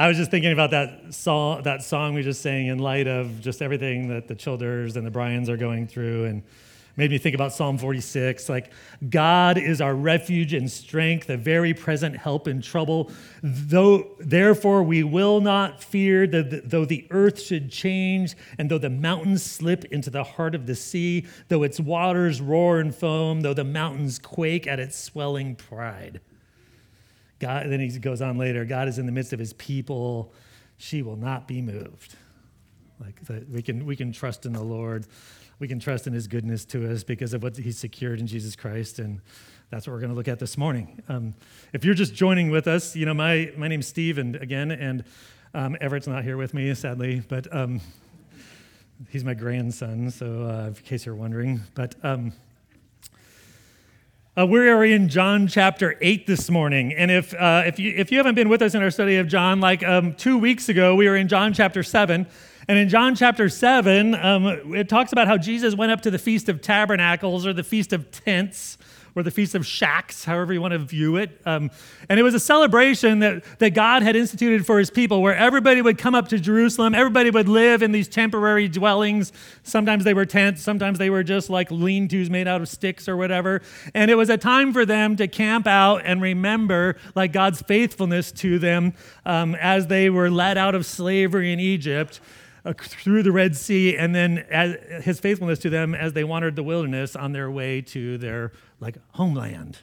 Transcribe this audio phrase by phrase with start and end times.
[0.00, 3.38] I was just thinking about that song, that song we just sang in light of
[3.42, 6.42] just everything that the Childers and the Bryans are going through, and
[6.96, 8.48] made me think about Psalm 46.
[8.48, 8.72] Like,
[9.10, 13.10] God is our refuge and strength, a very present help in trouble.
[13.42, 19.42] Though, therefore, we will not fear, though the earth should change, and though the mountains
[19.42, 23.64] slip into the heart of the sea, though its waters roar and foam, though the
[23.64, 26.22] mountains quake at its swelling pride.
[27.40, 30.32] God, then he goes on later God is in the midst of his people.
[30.76, 32.14] She will not be moved.
[33.00, 35.06] Like we can, we can trust in the Lord.
[35.58, 38.56] We can trust in his goodness to us because of what he's secured in Jesus
[38.56, 38.98] Christ.
[38.98, 39.20] And
[39.70, 41.02] that's what we're going to look at this morning.
[41.08, 41.34] Um,
[41.72, 45.04] if you're just joining with us, you know, my, my name's Steve, and again, and
[45.54, 47.80] um, Everett's not here with me, sadly, but um,
[49.10, 51.60] he's my grandson, so uh, in case you're wondering.
[51.74, 52.32] But um,
[54.40, 56.94] uh, we are in John chapter 8 this morning.
[56.94, 59.28] And if, uh, if, you, if you haven't been with us in our study of
[59.28, 62.26] John, like um, two weeks ago, we were in John chapter 7.
[62.68, 66.18] And in John chapter 7, um, it talks about how Jesus went up to the
[66.18, 68.78] Feast of Tabernacles or the Feast of Tents
[69.14, 71.40] or the Feast of Shacks, however you want to view it.
[71.44, 71.70] Um,
[72.08, 75.82] and it was a celebration that, that God had instituted for his people where everybody
[75.82, 76.94] would come up to Jerusalem.
[76.94, 79.32] Everybody would live in these temporary dwellings.
[79.62, 83.08] Sometimes they were tents, sometimes they were just like lean tos made out of sticks
[83.08, 83.62] or whatever.
[83.94, 88.32] And it was a time for them to camp out and remember like God's faithfulness
[88.32, 92.20] to them um, as they were led out of slavery in Egypt
[92.64, 94.44] uh, through the Red Sea, and then
[95.02, 98.96] his faithfulness to them as they wandered the wilderness on their way to their like
[99.12, 99.78] homeland.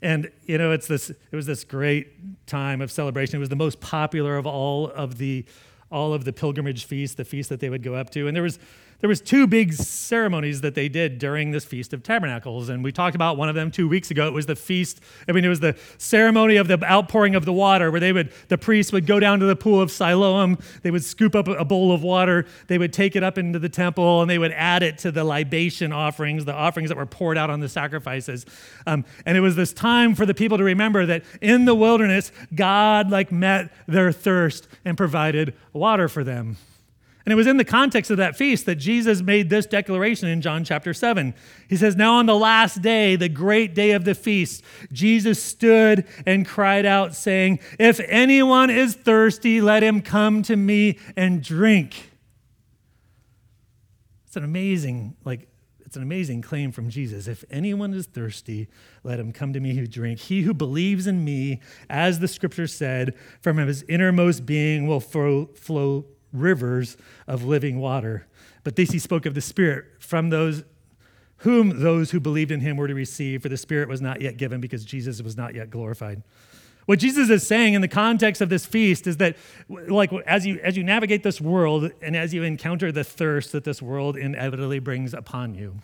[0.00, 1.10] And you know, it's this.
[1.10, 3.36] It was this great time of celebration.
[3.36, 5.44] It was the most popular of all of the
[5.90, 8.26] all of the pilgrimage feasts, the feasts that they would go up to.
[8.26, 8.58] And there was
[9.00, 12.90] there was two big ceremonies that they did during this feast of tabernacles and we
[12.90, 14.26] talked about one of them two weeks ago.
[14.26, 17.52] It was the feast i mean it was the ceremony of the outpouring of the
[17.52, 20.90] water where they would the priests would go down to the pool of siloam they
[20.90, 24.20] would scoop up a bowl of water they would take it up into the temple
[24.20, 27.50] and they would add it to the libation offerings the offerings that were poured out
[27.50, 28.46] on the sacrifices.
[28.86, 32.32] Um, and it was this time for the people to remember that in the wilderness
[32.54, 36.56] god like met their thirst and provided water for them
[37.28, 40.40] and it was in the context of that feast that Jesus made this declaration in
[40.40, 41.34] John chapter 7.
[41.68, 46.06] He says, Now on the last day, the great day of the feast, Jesus stood
[46.24, 52.12] and cried out, saying, If anyone is thirsty, let him come to me and drink.
[54.26, 55.48] It's an amazing, like,
[55.84, 57.28] it's an amazing claim from Jesus.
[57.28, 58.68] If anyone is thirsty,
[59.04, 60.18] let him come to me who drink.
[60.18, 61.60] He who believes in me,
[61.90, 66.96] as the scripture said, from his innermost being will flow, flow rivers
[67.26, 68.26] of living water.
[68.64, 70.64] But this he spoke of the Spirit from those
[71.42, 74.36] whom those who believed in him were to receive, for the Spirit was not yet
[74.36, 76.22] given because Jesus was not yet glorified.
[76.86, 79.36] What Jesus is saying in the context of this feast is that,
[79.68, 83.64] like, as you, as you navigate this world and as you encounter the thirst that
[83.64, 85.80] this world inevitably brings upon you,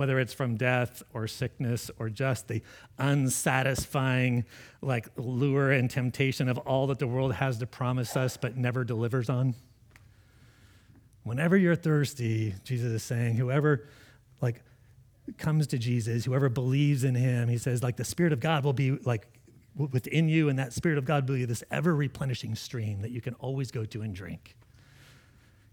[0.00, 2.62] whether it's from death or sickness or just the
[2.98, 4.46] unsatisfying
[4.80, 8.82] like lure and temptation of all that the world has to promise us but never
[8.82, 9.54] delivers on.
[11.22, 13.90] Whenever you're thirsty, Jesus is saying, whoever
[14.40, 14.62] like
[15.36, 18.72] comes to Jesus, whoever believes in him, he says, like the Spirit of God will
[18.72, 19.26] be like
[19.76, 23.20] within you, and that Spirit of God will be this ever replenishing stream that you
[23.20, 24.56] can always go to and drink.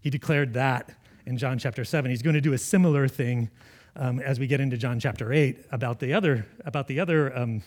[0.02, 0.90] He declared that
[1.24, 2.10] in John chapter 7.
[2.10, 3.48] He's going to do a similar thing
[3.98, 7.62] um, as we get into John chapter 8 about the other, about the other um,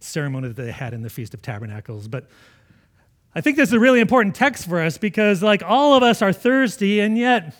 [0.00, 2.08] ceremony that they had in the Feast of Tabernacles.
[2.08, 2.28] But
[3.34, 6.20] I think this is a really important text for us because, like, all of us
[6.20, 7.54] are thirsty, and yet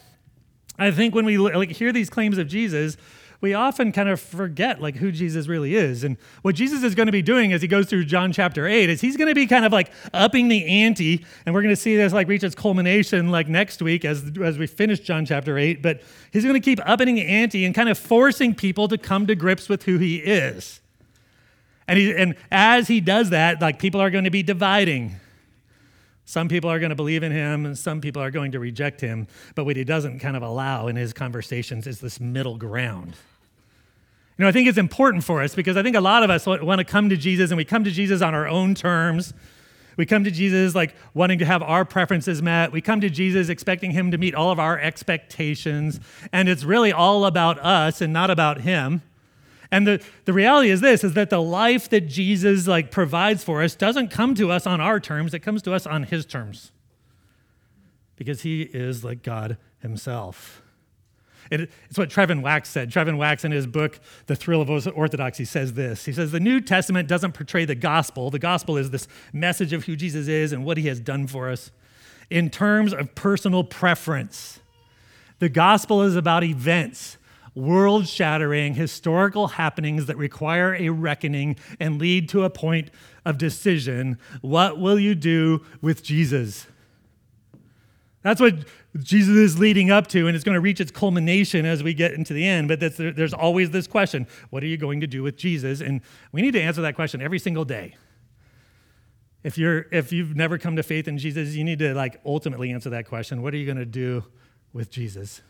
[0.78, 2.96] I think when we like, hear these claims of Jesus,
[3.40, 6.02] we often kind of forget like who Jesus really is.
[6.02, 8.90] And what Jesus is going to be doing as he goes through John chapter 8
[8.90, 11.24] is he's going to be kind of like upping the ante.
[11.46, 14.58] And we're going to see this like reach its culmination like next week as, as
[14.58, 15.82] we finish John chapter 8.
[15.82, 19.28] But he's going to keep upping the ante and kind of forcing people to come
[19.28, 20.80] to grips with who he is.
[21.86, 25.14] And, he, and as he does that, like people are going to be dividing.
[26.28, 29.00] Some people are going to believe in him, and some people are going to reject
[29.00, 29.28] him.
[29.54, 33.14] But what he doesn't kind of allow in his conversations is this middle ground.
[34.36, 36.44] You know, I think it's important for us because I think a lot of us
[36.44, 39.32] want to come to Jesus and we come to Jesus on our own terms.
[39.96, 42.72] We come to Jesus like wanting to have our preferences met.
[42.72, 45.98] We come to Jesus expecting him to meet all of our expectations.
[46.30, 49.00] And it's really all about us and not about him.
[49.70, 53.62] And the, the reality is this is that the life that Jesus like provides for
[53.62, 56.72] us doesn't come to us on our terms, it comes to us on his terms.
[58.16, 60.62] Because he is like God himself.
[61.50, 62.90] It, it's what Trevin Wax said.
[62.90, 66.04] Trevin Wax, in his book, The Thrill of Orthodoxy, says this.
[66.04, 68.30] He says, The New Testament doesn't portray the gospel.
[68.30, 71.48] The gospel is this message of who Jesus is and what he has done for
[71.48, 71.70] us
[72.30, 74.60] in terms of personal preference.
[75.38, 77.16] The gospel is about events,
[77.58, 82.90] world shattering, historical happenings that require a reckoning and lead to a point
[83.24, 84.18] of decision.
[84.40, 86.66] What will you do with Jesus?
[88.22, 88.54] That's what
[88.98, 92.12] Jesus is leading up to, and it's going to reach its culmination as we get
[92.12, 92.68] into the end.
[92.68, 95.80] But there's always this question what are you going to do with Jesus?
[95.80, 96.00] And
[96.32, 97.94] we need to answer that question every single day.
[99.44, 102.72] If, you're, if you've never come to faith in Jesus, you need to like ultimately
[102.72, 104.24] answer that question what are you going to do
[104.72, 105.40] with Jesus?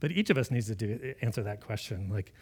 [0.00, 2.08] But each of us needs to do, answer that question.
[2.10, 2.32] Like,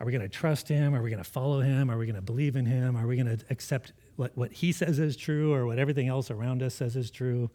[0.00, 0.94] are we going to trust him?
[0.94, 1.90] Are we going to follow him?
[1.90, 2.96] Are we going to believe in him?
[2.96, 6.30] Are we going to accept what, what he says is true or what everything else
[6.30, 7.50] around us says is true?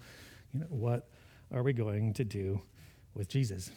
[0.54, 1.10] You know, what
[1.51, 2.62] are we going to do
[3.16, 3.72] with Jesus?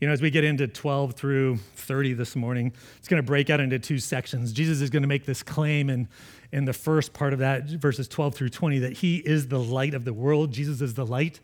[0.00, 3.48] You know, as we get into 12 through 30 this morning, it's going to break
[3.48, 4.52] out into two sections.
[4.52, 6.08] Jesus is going to make this claim in,
[6.50, 9.94] in the first part of that, verses 12 through 20, that he is the light
[9.94, 10.52] of the world.
[10.52, 11.40] Jesus is the light.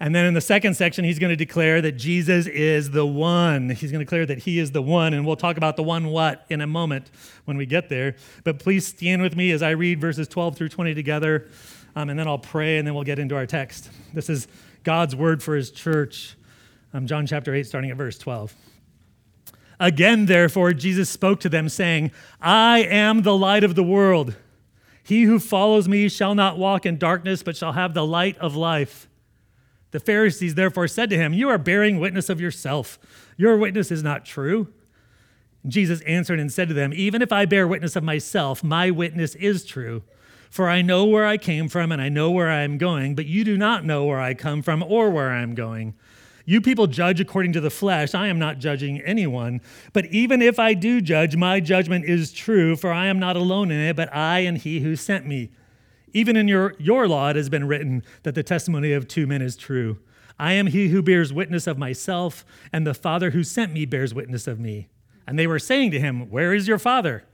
[0.00, 3.70] And then in the second section, he's going to declare that Jesus is the one.
[3.70, 5.12] He's going to declare that he is the one.
[5.12, 7.10] And we'll talk about the one what in a moment
[7.46, 8.14] when we get there.
[8.44, 11.48] But please stand with me as I read verses 12 through 20 together.
[11.96, 13.90] Um, and then I'll pray and then we'll get into our text.
[14.14, 14.46] This is
[14.84, 16.36] God's word for his church.
[16.94, 18.54] Um, John chapter 8, starting at verse 12.
[19.80, 24.36] Again, therefore, Jesus spoke to them, saying, I am the light of the world.
[25.02, 28.56] He who follows me shall not walk in darkness, but shall have the light of
[28.56, 29.08] life.
[29.90, 32.98] The Pharisees therefore said to him, You are bearing witness of yourself.
[33.36, 34.68] Your witness is not true.
[35.66, 39.34] Jesus answered and said to them, Even if I bear witness of myself, my witness
[39.34, 40.02] is true.
[40.50, 43.26] For I know where I came from and I know where I am going, but
[43.26, 45.94] you do not know where I come from or where I am going.
[46.46, 48.14] You people judge according to the flesh.
[48.14, 49.60] I am not judging anyone.
[49.92, 53.70] But even if I do judge, my judgment is true, for I am not alone
[53.70, 55.50] in it, but I and he who sent me.
[56.12, 59.42] Even in your, your law, it has been written that the testimony of two men
[59.42, 59.98] is true.
[60.38, 64.14] I am he who bears witness of myself, and the Father who sent me bears
[64.14, 64.88] witness of me.
[65.26, 67.24] And they were saying to him, Where is your Father?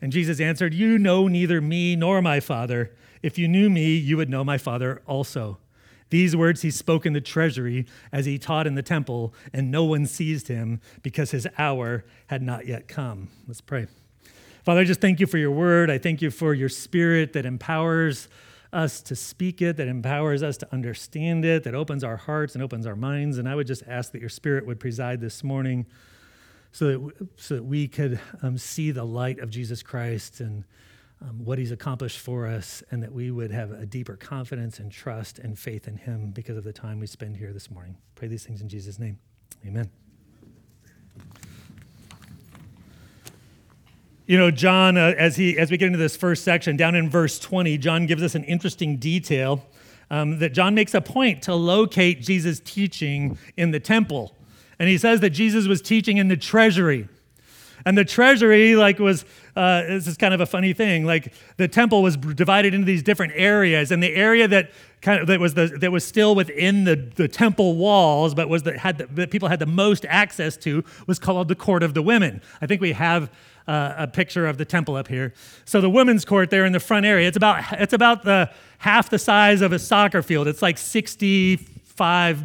[0.00, 2.94] And Jesus answered, You know neither me nor my Father.
[3.22, 5.58] If you knew me, you would know my Father also.
[6.10, 9.84] These words he spoke in the treasury as he taught in the temple, and no
[9.84, 13.28] one seized him because his hour had not yet come.
[13.46, 13.86] Let's pray.
[14.64, 15.90] Father, I just thank you for your word.
[15.90, 18.28] I thank you for your spirit that empowers
[18.72, 22.62] us to speak it, that empowers us to understand it, that opens our hearts and
[22.62, 23.38] opens our minds.
[23.38, 25.86] And I would just ask that your spirit would preside this morning
[26.72, 30.64] so that, so that we could um, see the light of Jesus Christ and
[31.22, 34.90] um, what he's accomplished for us, and that we would have a deeper confidence and
[34.90, 37.96] trust and faith in him because of the time we spend here this morning.
[38.14, 39.18] Pray these things in Jesus' name.
[39.66, 39.99] Amen.
[44.30, 47.10] You know, John, uh, as, he, as we get into this first section, down in
[47.10, 49.66] verse 20, John gives us an interesting detail
[50.08, 54.36] um, that John makes a point to locate Jesus' teaching in the temple.
[54.78, 57.08] And he says that Jesus was teaching in the treasury.
[57.84, 59.24] And the treasury, like, was
[59.56, 61.06] uh, this is kind of a funny thing.
[61.06, 65.26] Like, the temple was divided into these different areas, and the area that kind of
[65.28, 68.98] that was the that was still within the, the temple walls, but was that had
[68.98, 72.42] the, that people had the most access to was called the court of the women.
[72.60, 73.30] I think we have
[73.66, 75.34] uh, a picture of the temple up here.
[75.64, 79.10] So the women's court there in the front area, it's about it's about the half
[79.10, 80.48] the size of a soccer field.
[80.48, 82.44] It's like 65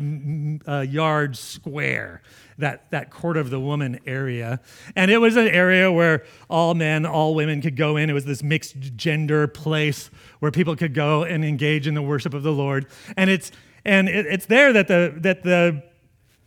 [0.67, 2.21] uh, yards square.
[2.57, 4.61] That, that court of the woman area.
[4.95, 8.09] And it was an area where all men, all women could go in.
[8.09, 10.09] It was this mixed gender place
[10.39, 12.85] where people could go and engage in the worship of the Lord.
[13.17, 13.51] And it's,
[13.83, 15.83] and it, it's there that the, that the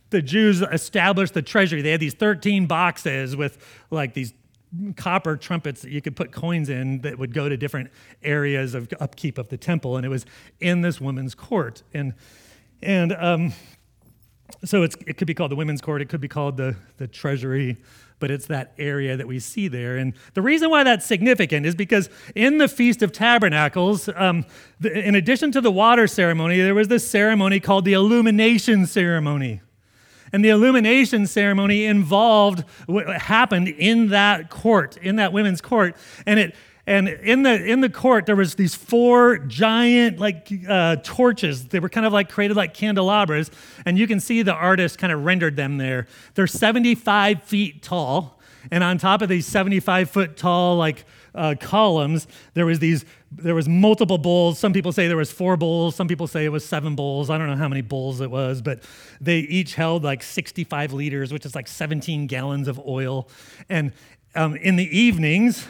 [0.09, 1.81] the Jews established the treasury.
[1.81, 3.57] They had these 13 boxes with
[3.91, 4.33] like these
[4.95, 7.89] copper trumpets that you could put coins in that would go to different
[8.23, 10.25] areas of upkeep of the temple, and it was
[10.59, 11.83] in this women's court.
[11.93, 12.13] And
[12.81, 13.53] and um,
[14.63, 16.01] so it could be called the women's court.
[16.01, 17.77] It could be called the the treasury,
[18.19, 19.97] but it's that area that we see there.
[19.97, 24.45] And the reason why that's significant is because in the Feast of Tabernacles, um,
[24.79, 29.61] the, in addition to the water ceremony, there was this ceremony called the illumination ceremony.
[30.31, 35.95] And the illumination ceremony involved what happened in that court, in that women's court.
[36.25, 36.55] And it
[36.89, 41.67] and in the in the court there was these four giant like uh, torches.
[41.67, 43.51] They were kind of like created like candelabras,
[43.85, 46.07] and you can see the artist kind of rendered them there.
[46.33, 48.39] They're 75 feet tall,
[48.71, 51.05] and on top of these 75 foot tall like
[51.35, 54.59] uh, columns, there was these, there was multiple bowls.
[54.59, 55.95] Some people say there was four bowls.
[55.95, 57.29] Some people say it was seven bowls.
[57.29, 58.81] I don't know how many bowls it was, but
[59.21, 63.27] they each held like 65 liters, which is like 17 gallons of oil.
[63.69, 63.91] And
[64.35, 65.67] um, in the evenings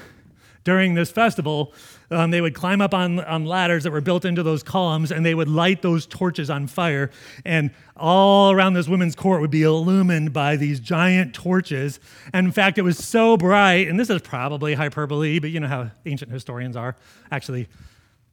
[0.64, 1.74] during this festival,
[2.12, 5.26] um, they would climb up on, on ladders that were built into those columns and
[5.26, 7.12] they would light those torches on fire.
[7.46, 12.00] And all around this women's court would be illumined by these giant torches.
[12.34, 15.68] And in fact, it was so bright, and this is probably hyperbole, but you know
[15.68, 16.96] how ancient historians are.
[17.32, 17.68] Actually,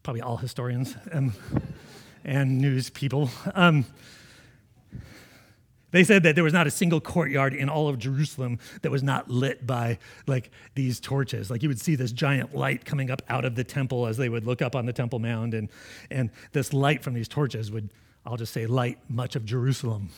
[0.02, 1.34] probably all historians um,
[2.24, 3.28] and news people.
[3.54, 3.84] Um,
[5.96, 9.02] they said that there was not a single courtyard in all of Jerusalem that was
[9.02, 11.50] not lit by like these torches.
[11.50, 14.28] Like you would see this giant light coming up out of the temple as they
[14.28, 15.70] would look up on the Temple Mount, and,
[16.10, 17.90] and this light from these torches would,
[18.26, 20.10] I'll just say, light much of Jerusalem.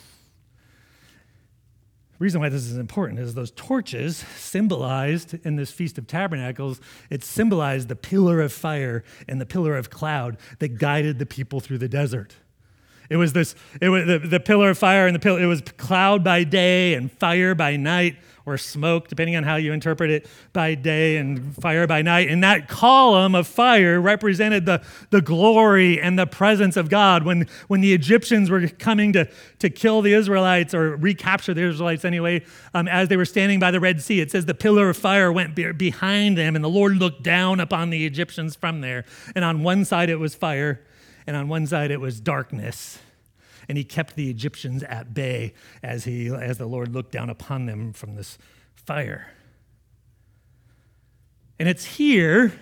[2.19, 6.81] The reason why this is important is those torches symbolized in this Feast of Tabernacles,
[7.11, 11.61] it symbolized the pillar of fire and the pillar of cloud that guided the people
[11.61, 12.35] through the desert.
[13.11, 15.63] It was this, it was the, the pillar of fire and the pillar, it was
[15.77, 18.17] cloud by day and fire by night,
[18.49, 22.31] or smoke, depending on how you interpret it, by day and fire by night.
[22.31, 27.25] And that column of fire represented the, the glory and the presence of God.
[27.25, 32.07] When, when the Egyptians were coming to, to kill the Israelites or recapture the Israelites
[32.07, 34.97] anyway, um, as they were standing by the Red Sea, it says the pillar of
[34.97, 39.05] fire went be- behind them, and the Lord looked down upon the Egyptians from there.
[39.37, 40.81] And on one side it was fire,
[41.29, 42.99] and on one side it was darkness.
[43.69, 47.67] And he kept the Egyptians at bay as, he, as the Lord looked down upon
[47.67, 48.39] them from this
[48.75, 49.29] fire.
[51.59, 52.59] And it's here,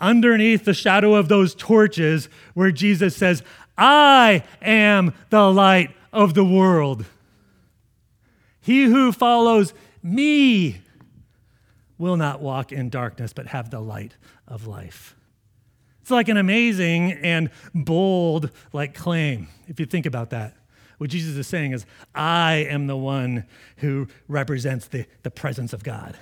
[0.00, 3.42] underneath the shadow of those torches, where Jesus says,
[3.76, 7.04] I am the light of the world.
[8.62, 10.80] He who follows me
[11.98, 14.16] will not walk in darkness, but have the light
[14.48, 15.14] of life.
[16.10, 20.56] It's like an amazing and bold like claim if you think about that.
[20.98, 21.86] What Jesus is saying is,
[22.16, 23.44] I am the one
[23.76, 26.18] who represents the, the presence of God.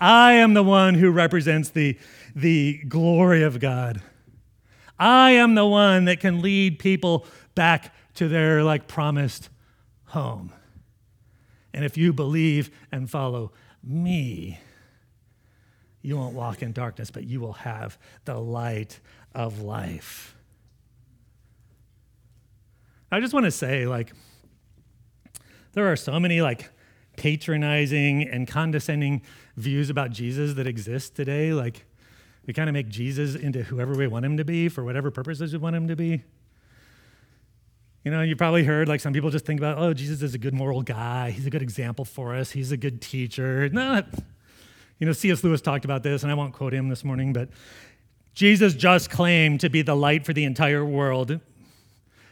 [0.00, 1.96] I am the one who represents the,
[2.34, 4.02] the glory of God.
[4.98, 9.50] I am the one that can lead people back to their like promised
[10.06, 10.52] home.
[11.72, 13.52] And if you believe and follow
[13.84, 14.58] me,
[16.08, 18.98] you won't walk in darkness, but you will have the light
[19.34, 20.34] of life.
[23.12, 24.14] I just want to say, like,
[25.74, 26.70] there are so many, like,
[27.18, 29.20] patronizing and condescending
[29.58, 31.52] views about Jesus that exist today.
[31.52, 31.84] Like,
[32.46, 35.52] we kind of make Jesus into whoever we want him to be for whatever purposes
[35.52, 36.22] we want him to be.
[38.02, 40.38] You know, you probably heard like some people just think about, oh, Jesus is a
[40.38, 41.32] good moral guy.
[41.32, 42.52] He's a good example for us.
[42.52, 43.68] He's a good teacher.
[43.68, 44.02] No,
[44.98, 45.44] you know, C.S.
[45.44, 47.48] Lewis talked about this, and I won't quote him this morning, but
[48.34, 51.40] Jesus just claimed to be the light for the entire world.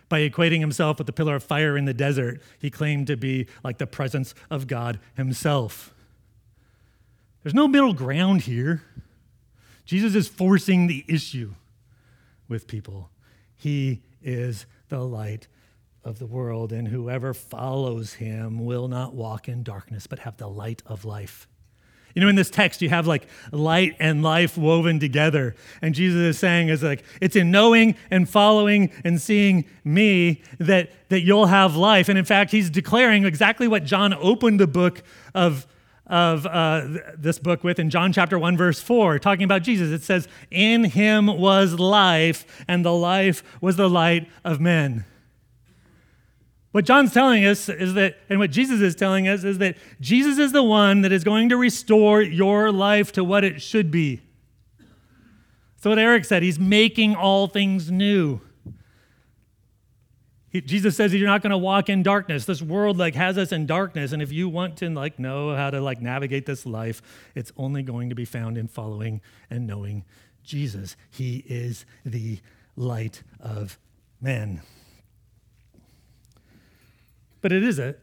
[0.08, 3.48] By equating himself with the pillar of fire in the desert, he claimed to be
[3.64, 5.92] like the presence of God himself.
[7.42, 8.82] There's no middle ground here.
[9.84, 11.54] Jesus is forcing the issue
[12.48, 13.10] with people.
[13.56, 15.48] He is the light
[16.04, 20.48] of the world, and whoever follows him will not walk in darkness, but have the
[20.48, 21.48] light of life.
[22.16, 25.54] You know, in this text, you have like light and life woven together.
[25.82, 30.90] And Jesus is saying, is like, it's in knowing and following and seeing me that,
[31.10, 32.08] that you'll have life.
[32.08, 35.02] And in fact, he's declaring exactly what John opened the book
[35.34, 35.66] of,
[36.06, 39.90] of uh, this book with in John chapter 1, verse 4, talking about Jesus.
[39.90, 45.04] It says, In him was life, and the life was the light of men.
[46.76, 50.36] What John's telling us is that, and what Jesus is telling us is that Jesus
[50.36, 54.20] is the one that is going to restore your life to what it should be.
[55.78, 58.42] So, what Eric said, he's making all things new.
[60.50, 62.44] He, Jesus says you're not going to walk in darkness.
[62.44, 65.70] This world like has us in darkness, and if you want to like know how
[65.70, 67.00] to like navigate this life,
[67.34, 70.04] it's only going to be found in following and knowing
[70.44, 70.94] Jesus.
[71.10, 72.40] He is the
[72.76, 73.78] light of
[74.20, 74.60] men.
[77.40, 77.96] But it is a,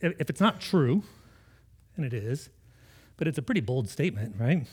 [0.00, 1.02] if it's not true,
[1.96, 2.50] and it is,
[3.16, 4.66] but it's a pretty bold statement, right?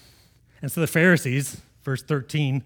[0.61, 2.63] And so the Pharisees, verse 13,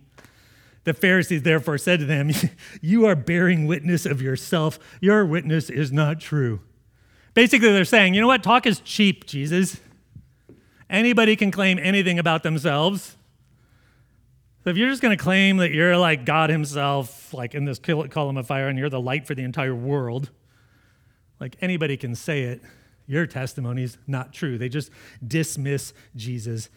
[0.83, 2.31] the Pharisees therefore said to them,
[2.81, 4.79] You are bearing witness of yourself.
[4.99, 6.61] Your witness is not true.
[7.33, 8.43] Basically, they're saying, You know what?
[8.43, 9.79] Talk is cheap, Jesus.
[10.89, 13.15] Anybody can claim anything about themselves.
[14.63, 17.79] So if you're just going to claim that you're like God Himself, like in this
[17.79, 20.29] column of fire, and you're the light for the entire world,
[21.41, 22.61] like anybody can say it.
[23.07, 24.57] Your testimony is not true.
[24.57, 24.91] They just
[25.27, 26.69] dismiss Jesus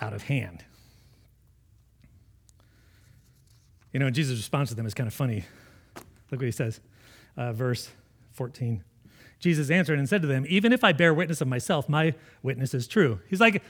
[0.00, 0.64] out of hand.
[3.92, 5.44] You know, Jesus' response to them is kind of funny.
[6.30, 6.80] Look what he says,
[7.36, 7.90] uh, verse
[8.32, 8.84] 14.
[9.40, 12.74] Jesus answered and said to them, Even if I bear witness of myself, my witness
[12.74, 13.20] is true.
[13.28, 13.62] He's like, It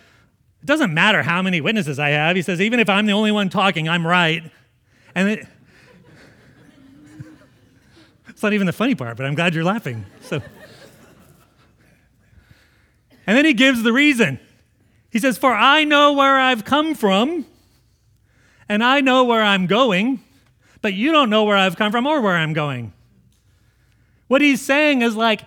[0.65, 2.37] doesn't matter how many witnesses I have.
[2.37, 4.43] He says, Even if I'm the only one talking, I'm right.
[5.15, 5.47] And it,
[8.39, 10.07] it's not even the funny part, but I'm glad you're laughing.
[10.21, 10.41] So,
[13.27, 14.39] and then he gives the reason.
[15.11, 17.47] He says, For I know where I've come from,
[18.69, 20.23] and I know where I'm going,
[20.83, 22.93] but you don't know where I've come from or where I'm going.
[24.29, 25.41] What he's saying is like,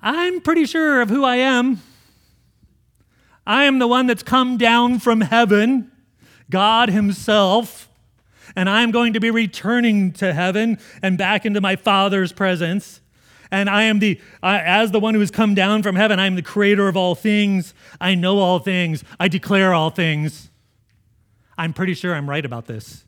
[0.00, 1.82] I'm pretty sure of who I am.
[3.46, 5.92] I am the one that's come down from heaven,
[6.48, 7.90] God Himself,
[8.56, 13.00] and I'm going to be returning to heaven and back into my Father's presence.
[13.50, 16.36] And I am the, as the one who has come down from heaven, I am
[16.36, 17.74] the creator of all things.
[18.00, 19.04] I know all things.
[19.20, 20.50] I declare all things.
[21.58, 23.04] I'm pretty sure I'm right about this.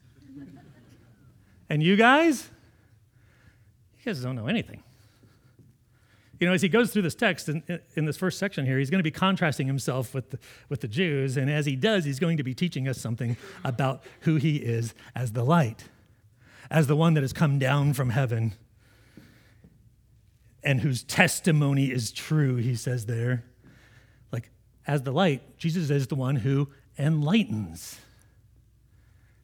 [1.71, 2.51] And you guys?
[3.99, 4.83] You guys don't know anything.
[6.41, 7.62] You know, as he goes through this text in,
[7.95, 10.38] in this first section here, he's going to be contrasting himself with the,
[10.69, 11.37] with the Jews.
[11.37, 14.95] And as he does, he's going to be teaching us something about who he is
[15.14, 15.85] as the light,
[16.71, 18.55] as the one that has come down from heaven
[20.64, 23.45] and whose testimony is true, he says there.
[24.33, 24.50] Like,
[24.87, 28.00] as the light, Jesus is the one who enlightens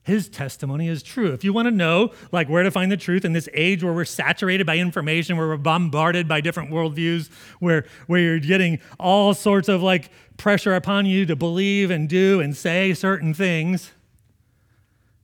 [0.03, 1.31] his testimony is true.
[1.31, 3.93] If you want to know like where to find the truth in this age where
[3.93, 7.29] we're saturated by information, where we're bombarded by different worldviews,
[7.59, 12.41] where, where you're getting all sorts of like pressure upon you to believe and do
[12.41, 13.91] and say certain things.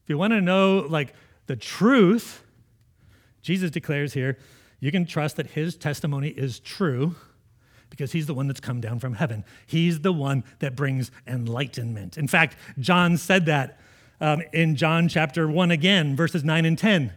[0.04, 1.14] If you want to know like
[1.48, 2.44] the truth,
[3.42, 4.38] Jesus declares here,
[4.80, 7.16] you can trust that his testimony is true
[7.90, 9.44] because he's the one that's come down from heaven.
[9.66, 12.16] He's the one that brings enlightenment.
[12.16, 13.80] In fact, John said that
[14.20, 17.14] um, in John chapter 1 again, verses 9 and 10.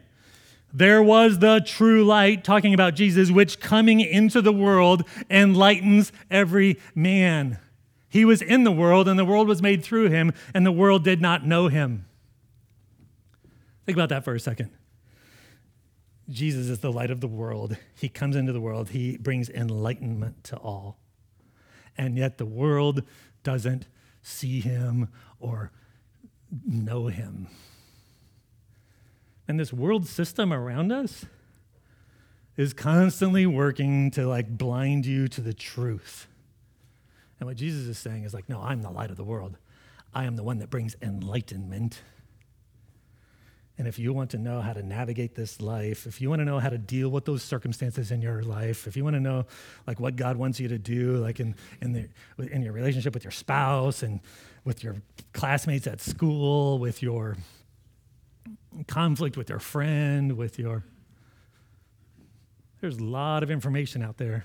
[0.73, 6.79] There was the true light, talking about Jesus, which coming into the world enlightens every
[6.95, 7.59] man.
[8.09, 11.03] He was in the world, and the world was made through him, and the world
[11.03, 12.07] did not know him.
[13.85, 14.71] Think about that for a second.
[16.29, 17.77] Jesus is the light of the world.
[17.97, 20.99] He comes into the world, he brings enlightenment to all.
[21.99, 23.03] And yet the world
[23.43, 23.87] doesn't
[24.23, 25.09] see him
[25.41, 25.73] or
[26.67, 27.49] know him.
[29.49, 31.27] And this world system around us
[32.57, 36.27] is constantly working to like blind you to the truth.
[37.39, 39.57] And what Jesus is saying is like, no, I'm the light of the world.
[40.13, 42.03] I am the one that brings enlightenment.
[43.81, 46.45] And if you want to know how to navigate this life, if you want to
[46.45, 49.47] know how to deal with those circumstances in your life, if you want to know
[49.87, 52.09] like what God wants you to do, like in in, the,
[52.53, 54.21] in your relationship with your spouse and
[54.67, 54.97] with your
[55.33, 57.39] classmates at school, with your
[58.87, 60.85] conflict with your friend, with your.
[62.83, 64.45] There's a lot of information out there.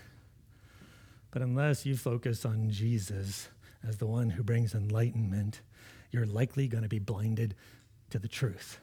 [1.32, 3.50] But unless you focus on Jesus
[3.86, 5.60] as the one who brings enlightenment,
[6.10, 7.54] you're likely going to be blinded
[8.12, 8.80] to the truth.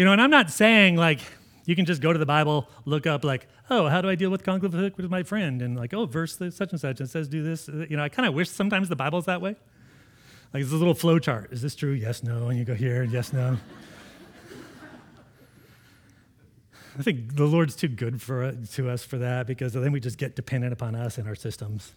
[0.00, 1.20] You know, and I'm not saying like
[1.66, 4.30] you can just go to the Bible, look up like, oh, how do I deal
[4.30, 5.60] with conflict with my friend?
[5.60, 7.68] And like, oh, verse such and such, it says do this.
[7.68, 9.56] Uh, you know, I kind of wish sometimes the Bible's that way.
[10.54, 11.52] Like it's a little flow chart.
[11.52, 11.92] Is this true?
[11.92, 12.48] Yes, no.
[12.48, 13.58] And you go here, yes, no.
[16.98, 20.00] I think the Lord's too good for uh, to us for that because then we
[20.00, 21.92] just get dependent upon us and our systems.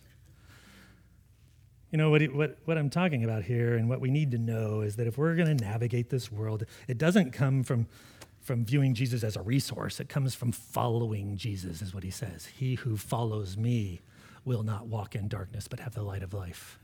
[1.94, 4.82] You know, what, what, what I'm talking about here and what we need to know
[4.82, 7.88] is that if we're going to navigate this world, it doesn't come from
[8.42, 10.02] from viewing Jesus as a resource.
[10.02, 12.48] It comes from following Jesus, is what he says.
[12.58, 14.02] He who follows me
[14.44, 16.78] will not walk in darkness, but have the light of life.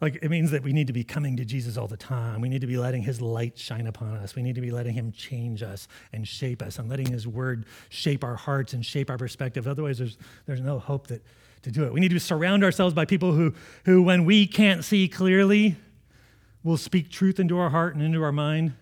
[0.00, 2.40] Like, it means that we need to be coming to Jesus all the time.
[2.40, 4.34] We need to be letting his light shine upon us.
[4.34, 7.66] We need to be letting him change us and shape us and letting his word
[7.88, 9.68] shape our hearts and shape our perspective.
[9.68, 11.22] Otherwise, there's, there's no hope that,
[11.62, 11.92] to do it.
[11.92, 15.76] We need to surround ourselves by people who, who, when we can't see clearly,
[16.62, 18.74] will speak truth into our heart and into our mind.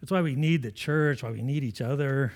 [0.00, 2.32] That's why we need the church, why we need each other,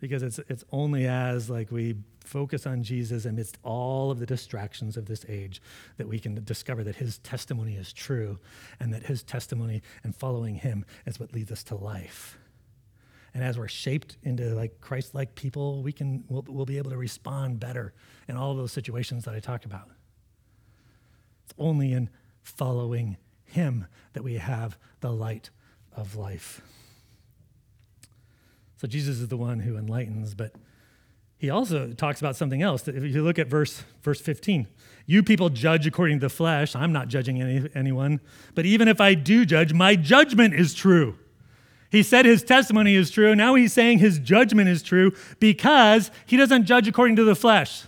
[0.00, 4.96] because it's, it's only as like we focus on Jesus amidst all of the distractions
[4.96, 5.62] of this age
[5.96, 8.38] that we can discover that his testimony is true
[8.80, 12.38] and that his testimony and following him is what leads us to life.
[13.36, 16.96] And as we're shaped into like Christ-like people, we can we'll, we'll be able to
[16.96, 17.92] respond better
[18.28, 19.90] in all those situations that I talked about.
[21.44, 22.08] It's only in
[22.40, 25.50] following him that we have the light
[25.94, 26.62] of life.
[28.78, 30.54] So Jesus is the one who enlightens, but
[31.36, 32.88] he also talks about something else.
[32.88, 34.66] If you look at verse, verse 15,
[35.04, 36.74] you people judge according to the flesh.
[36.74, 38.20] I'm not judging any, anyone.
[38.54, 41.18] But even if I do judge, my judgment is true.
[41.96, 43.34] He said his testimony is true.
[43.34, 47.84] Now he's saying his judgment is true because he doesn't judge according to the flesh.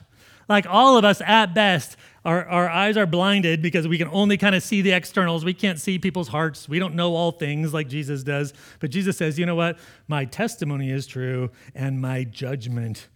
[0.48, 4.38] Like all of us, at best, our, our eyes are blinded because we can only
[4.38, 5.44] kind of see the externals.
[5.44, 6.70] We can't see people's hearts.
[6.70, 8.54] We don't know all things like Jesus does.
[8.80, 9.78] But Jesus says, you know what?
[10.06, 13.08] My testimony is true and my judgment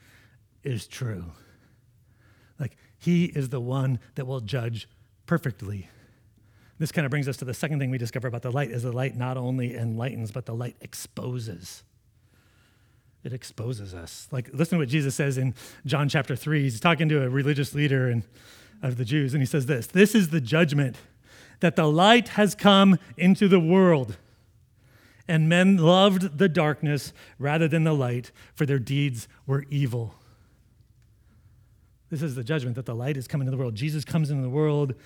[0.63, 1.25] is true.
[2.61, 4.91] Like he is the one that will judge
[5.25, 5.89] perfectly.
[6.83, 8.83] This kind of brings us to the second thing we discover about the light is
[8.83, 11.85] the light not only enlightens, but the light exposes.
[13.23, 14.27] It exposes us.
[14.33, 15.55] Like, listen to what Jesus says in
[15.87, 16.63] John chapter 3.
[16.63, 18.25] He's talking to a religious leader and,
[18.83, 20.97] of the Jews, and he says this This is the judgment
[21.61, 24.17] that the light has come into the world,
[25.29, 30.17] and men loved the darkness rather than the light, for their deeds were evil.
[32.11, 33.77] This is the judgment that the light is coming into the world.
[33.77, 34.97] Jesus comes into the world,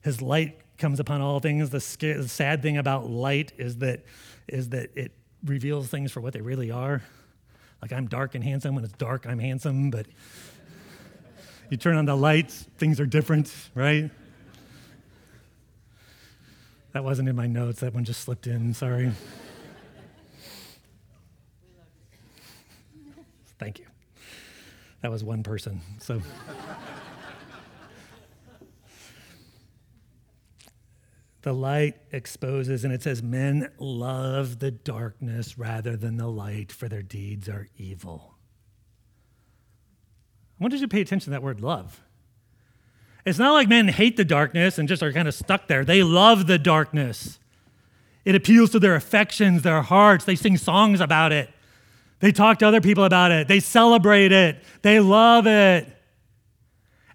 [0.00, 1.70] his light comes upon all things.
[1.70, 4.04] The, scared, the sad thing about light is that,
[4.48, 5.12] is that it
[5.44, 7.02] reveals things for what they really are.
[7.80, 8.74] Like I'm dark and handsome.
[8.74, 10.06] When it's dark, I'm handsome, but
[11.70, 14.10] you turn on the lights, things are different, right?
[16.92, 17.80] That wasn't in my notes.
[17.80, 18.74] That one just slipped in.
[18.74, 19.12] Sorry.
[23.60, 23.86] Thank you.
[25.00, 25.80] That was one person.
[26.00, 26.20] So.
[31.42, 36.88] The light exposes, and it says, Men love the darkness rather than the light, for
[36.88, 38.36] their deeds are evil.
[40.58, 42.00] I want you to pay attention to that word love.
[43.24, 45.84] It's not like men hate the darkness and just are kind of stuck there.
[45.84, 47.38] They love the darkness.
[48.24, 50.24] It appeals to their affections, their hearts.
[50.24, 51.50] They sing songs about it.
[52.20, 53.48] They talk to other people about it.
[53.48, 54.62] They celebrate it.
[54.82, 55.88] They love it.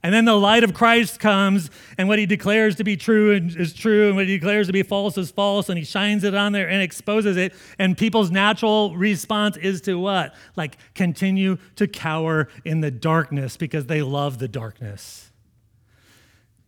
[0.08, 3.74] And then the light of Christ comes, and what he declares to be true is
[3.74, 6.54] true, and what he declares to be false is false, and he shines it on
[6.54, 7.54] there and exposes it.
[7.78, 10.34] And people's natural response is to what?
[10.56, 15.30] Like continue to cower in the darkness because they love the darkness.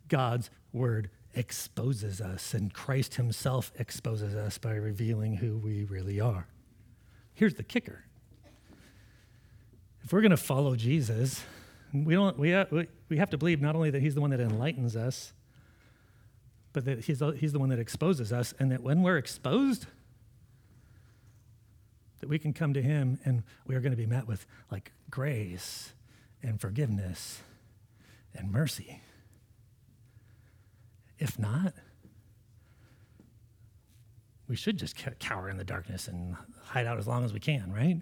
[0.10, 6.46] God's word exposes us, and Christ himself exposes us by revealing who we really are.
[7.36, 8.04] Here's the kicker
[10.04, 11.42] if we're going to follow Jesus,
[11.94, 14.30] we, don't, we, uh, have, we have to believe not only that he's the one
[14.32, 15.34] that enlightens us,
[16.74, 19.88] but that he's the, he's the one that exposes us, and that when we're exposed,
[22.20, 24.92] that we can come to him and we are going to be met with like
[25.10, 25.94] grace
[26.44, 27.42] and forgiveness
[28.36, 29.02] and mercy.
[31.18, 31.74] If not,
[34.48, 37.72] we should just cower in the darkness and hide out as long as we can,
[37.72, 38.02] right?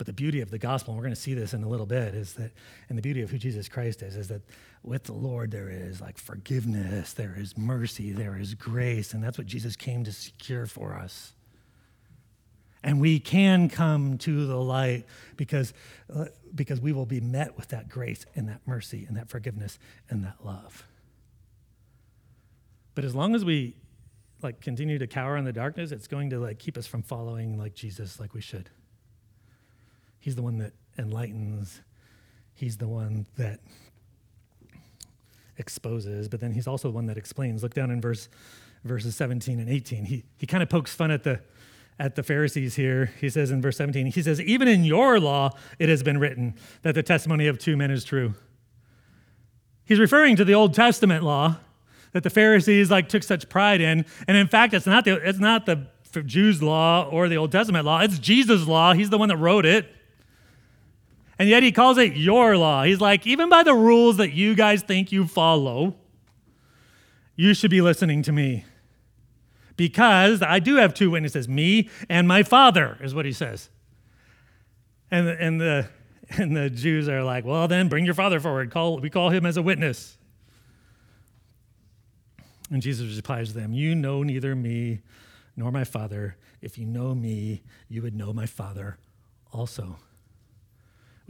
[0.00, 1.84] But the beauty of the gospel, and we're going to see this in a little
[1.84, 2.52] bit, is that,
[2.88, 4.40] and the beauty of who Jesus Christ is, is that
[4.82, 9.36] with the Lord there is like forgiveness, there is mercy, there is grace, and that's
[9.36, 11.34] what Jesus came to secure for us.
[12.82, 15.04] And we can come to the light
[15.36, 15.74] because,
[16.10, 19.78] uh, because we will be met with that grace and that mercy and that forgiveness
[20.08, 20.86] and that love.
[22.94, 23.76] But as long as we
[24.40, 27.58] like continue to cower in the darkness, it's going to like keep us from following
[27.58, 28.70] like Jesus like we should.
[30.20, 31.80] He's the one that enlightens,
[32.54, 33.60] He's the one that
[35.56, 37.62] exposes, but then He's also the one that explains.
[37.62, 38.28] Look down in verse
[38.84, 40.04] verses 17 and 18.
[40.04, 41.40] He, he kind of pokes fun at the
[41.98, 43.12] at the Pharisees here.
[43.20, 46.54] He says in verse 17, he says, Even in your law it has been written
[46.82, 48.34] that the testimony of two men is true.
[49.84, 51.56] He's referring to the Old Testament law
[52.12, 54.06] that the Pharisees like took such pride in.
[54.26, 55.86] And in fact, it's not the, it's not the
[56.24, 58.94] Jews' law or the Old Testament law, it's Jesus' law.
[58.94, 59.94] He's the one that wrote it.
[61.40, 62.84] And yet he calls it your law.
[62.84, 65.94] He's like, even by the rules that you guys think you follow,
[67.34, 68.66] you should be listening to me.
[69.74, 73.70] Because I do have two witnesses, me and my father, is what he says.
[75.10, 75.88] And, and, the,
[76.36, 78.70] and the Jews are like, well, then bring your father forward.
[78.70, 80.18] Call, we call him as a witness.
[82.70, 85.00] And Jesus replies to them, You know neither me
[85.56, 86.36] nor my father.
[86.60, 88.98] If you know me, you would know my father
[89.54, 89.96] also.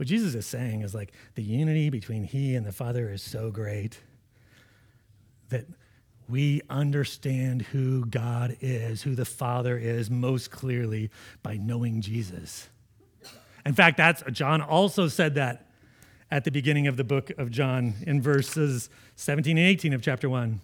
[0.01, 3.51] What Jesus is saying is like the unity between He and the Father is so
[3.51, 3.99] great
[5.49, 5.67] that
[6.27, 11.11] we understand who God is, who the Father is most clearly
[11.43, 12.67] by knowing Jesus.
[13.63, 15.67] In fact, that's John also said that
[16.31, 20.27] at the beginning of the book of John in verses 17 and 18 of chapter
[20.31, 20.61] 1.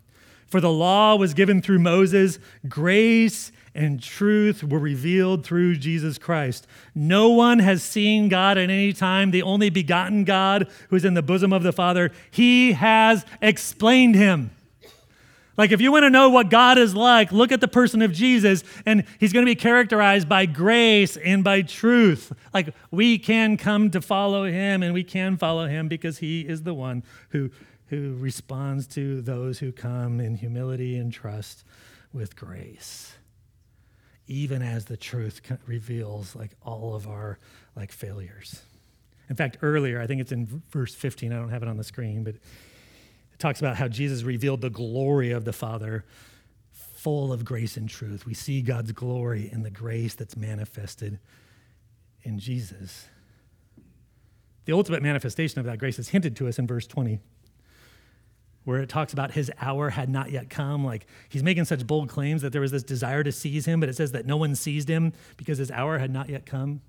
[0.47, 6.65] For the law was given through Moses, grace and truth were revealed through Jesus Christ.
[6.95, 11.13] No one has seen God at any time, the only begotten God who is in
[11.13, 12.11] the bosom of the Father.
[12.31, 14.51] He has explained him.
[15.57, 18.13] Like, if you want to know what God is like, look at the person of
[18.13, 22.31] Jesus, and he's going to be characterized by grace and by truth.
[22.53, 26.61] Like, we can come to follow him, and we can follow him because he is
[26.61, 27.49] the one who,
[27.87, 31.63] who responds to those who come in humility and trust
[32.13, 33.13] with grace.
[34.27, 37.39] Even as the truth reveals, like, all of our,
[37.75, 38.61] like, failures.
[39.29, 41.83] In fact, earlier, I think it's in verse 15, I don't have it on the
[41.83, 46.05] screen, but it talks about how Jesus revealed the glory of the Father,
[46.71, 48.25] full of grace and truth.
[48.25, 51.19] We see God's glory in the grace that's manifested
[52.23, 53.07] in Jesus.
[54.65, 57.19] The ultimate manifestation of that grace is hinted to us in verse 20,
[58.67, 60.83] where it talks about his hour had not yet come.
[60.83, 63.87] Like he's making such bold claims that there was this desire to seize him, but
[63.87, 66.81] it says that no one seized him because his hour had not yet come.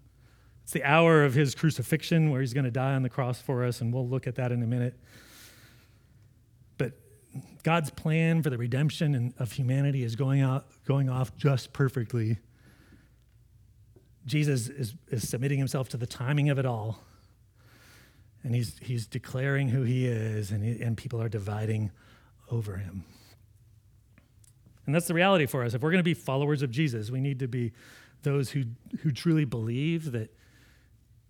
[0.64, 3.64] It's the hour of his crucifixion where he's going to die on the cross for
[3.64, 4.98] us, and we'll look at that in a minute.
[6.78, 6.94] But
[7.62, 12.38] God's plan for the redemption of humanity is going, out, going off just perfectly.
[14.26, 17.04] Jesus is, is submitting himself to the timing of it all.
[18.44, 21.90] And he's, he's declaring who he is, and, he, and people are dividing
[22.50, 23.04] over him.
[24.86, 25.74] And that's the reality for us.
[25.74, 27.72] If we're going to be followers of Jesus, we need to be
[28.22, 28.64] those who,
[29.00, 30.34] who truly believe that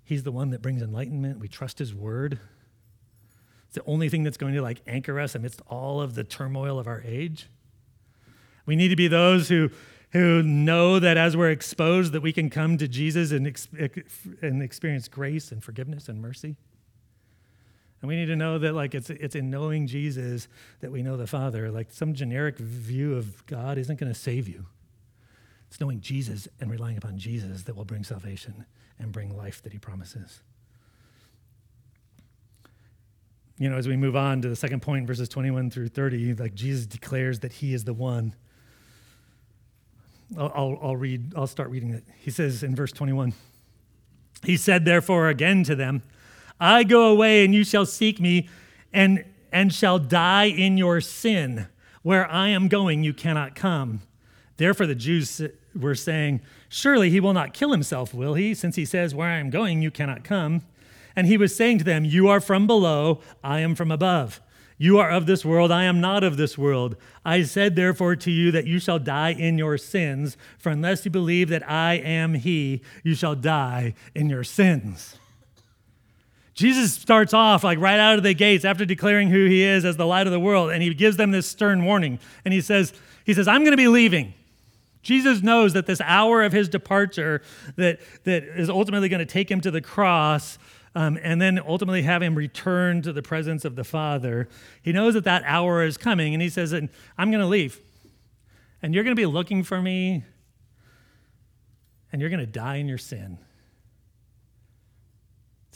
[0.04, 1.40] he's the one that brings enlightenment.
[1.40, 2.38] We trust his word.
[3.66, 6.78] It's the only thing that's going to like anchor us amidst all of the turmoil
[6.78, 7.48] of our age.
[8.64, 9.70] We need to be those who,
[10.12, 13.68] who know that as we're exposed that we can come to Jesus and, ex-
[14.40, 16.56] and experience grace and forgiveness and mercy.
[18.00, 20.48] And we need to know that like it's, it's in knowing Jesus
[20.80, 21.70] that we know the Father.
[21.70, 24.66] Like some generic view of God isn't going to save you.
[25.68, 28.64] It's knowing Jesus and relying upon Jesus that will bring salvation
[28.98, 30.40] and bring life that he promises.
[33.58, 36.54] you know, as we move on to the second point, verses 21 through 30, like
[36.54, 38.34] Jesus declares that he is the one.
[40.38, 42.04] I'll, I'll, I'll, read, I'll start reading it.
[42.18, 43.34] He says in verse 21
[44.44, 46.02] He said, therefore, again to them,
[46.60, 48.48] I go away and you shall seek me
[48.92, 51.68] and, and shall die in your sin.
[52.02, 54.02] Where I am going, you cannot come.
[54.56, 55.40] Therefore, the Jews
[55.74, 58.54] were saying, Surely he will not kill himself, will he?
[58.54, 60.62] Since he says, Where I am going, you cannot come.
[61.14, 64.40] And he was saying to them, You are from below, I am from above.
[64.80, 66.96] You are of this world, I am not of this world.
[67.24, 71.10] I said therefore to you that you shall die in your sins, for unless you
[71.10, 75.18] believe that I am he, you shall die in your sins.
[76.58, 79.96] Jesus starts off like right out of the gates after declaring who he is as
[79.96, 82.18] the light of the world, and he gives them this stern warning.
[82.44, 82.92] And he says,
[83.24, 84.34] he says, I'm going to be leaving.
[85.00, 87.42] Jesus knows that this hour of his departure
[87.76, 90.58] that, that is ultimately going to take him to the cross
[90.96, 94.48] um, and then ultimately have him return to the presence of the Father.
[94.82, 97.80] He knows that that hour is coming, and he says, and I'm going to leave.
[98.82, 100.24] And you're going to be looking for me,
[102.10, 103.38] and you're going to die in your sin.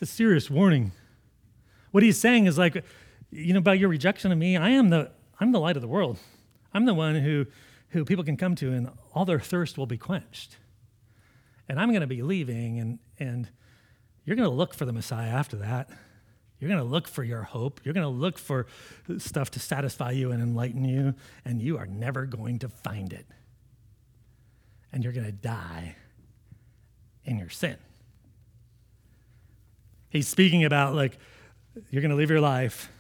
[0.02, 0.90] It's a serious warning.
[1.92, 2.84] What he's saying is like,
[3.30, 5.86] you know, about your rejection of me, I am the, I'm the light of the
[5.86, 6.18] world.
[6.74, 7.46] I'm the one who,
[7.90, 10.56] who people can come to, and all their thirst will be quenched.
[11.68, 13.48] And I'm going to be leaving, and, and
[14.24, 15.88] you're going to look for the Messiah after that.
[16.58, 17.80] You're going to look for your hope.
[17.84, 18.66] You're going to look for
[19.18, 23.26] stuff to satisfy you and enlighten you, and you are never going to find it.
[24.92, 25.94] And you're going to die
[27.24, 27.76] in your sin.
[30.12, 31.16] He's speaking about like
[31.90, 32.90] you're going to live your life,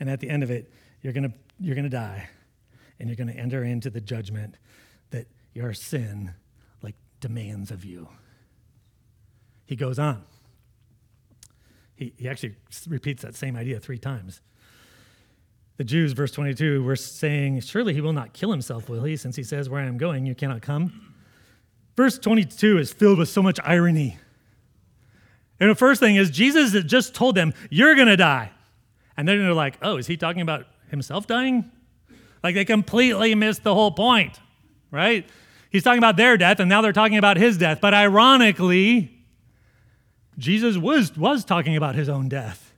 [0.00, 2.30] and at the end of it, you're going to you're going to die,
[2.98, 4.54] and you're going to enter into the judgment
[5.10, 6.32] that your sin
[6.80, 8.08] like demands of you.
[9.66, 10.24] He goes on.
[11.94, 12.54] He, he actually
[12.88, 14.40] repeats that same idea three times.
[15.76, 19.16] The Jews, verse 22, were saying, Surely he will not kill himself, will he?
[19.16, 21.14] Since he says, Where I am going, you cannot come.
[21.96, 24.18] Verse 22 is filled with so much irony.
[25.58, 28.50] And the first thing is, Jesus just told them, You're going to die.
[29.16, 31.70] And then they're like, Oh, is he talking about himself dying?
[32.42, 34.38] Like they completely missed the whole point,
[34.90, 35.28] right?
[35.70, 37.80] He's talking about their death, and now they're talking about his death.
[37.80, 39.12] But ironically,
[40.38, 42.72] Jesus was, was talking about his own death.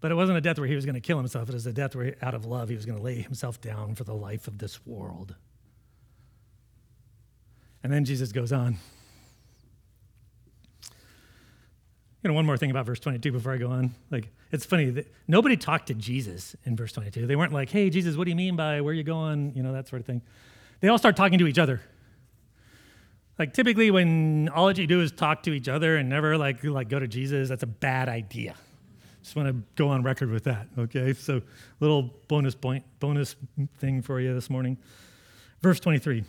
[0.00, 1.48] But it wasn't a death where he was going to kill himself.
[1.48, 3.94] It was a death where, out of love, he was going to lay himself down
[3.94, 5.34] for the life of this world.
[7.82, 8.76] And then Jesus goes on.
[12.24, 13.94] You know, one more thing about verse 22 before I go on.
[14.10, 17.26] Like, it's funny that nobody talked to Jesus in verse 22.
[17.26, 19.52] They weren't like, hey, Jesus, what do you mean by where you going?
[19.54, 20.22] You know, that sort of thing.
[20.80, 21.82] They all start talking to each other.
[23.38, 26.62] Like typically when all that you do is talk to each other and never like
[26.64, 28.54] like go to Jesus, that's a bad idea.
[29.22, 30.68] Just want to go on record with that.
[30.78, 31.42] Okay, so
[31.80, 33.36] little bonus point, bonus
[33.78, 34.78] thing for you this morning.
[35.60, 36.24] Verse 23.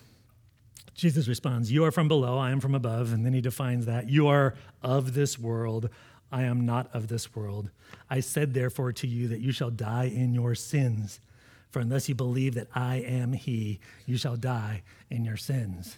[0.96, 3.14] Jesus responds, You are from below, I am from above.
[3.14, 4.10] And then he defines that.
[4.10, 5.90] You are of this world,
[6.32, 7.70] I am not of this world.
[8.10, 11.20] I said, therefore, to you that you shall die in your sins.
[11.70, 15.98] For unless you believe that I am he, you shall die in your sins.